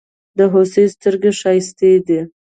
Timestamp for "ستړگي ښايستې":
0.93-1.91